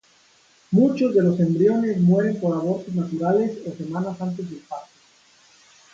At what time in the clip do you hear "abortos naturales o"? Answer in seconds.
2.57-3.71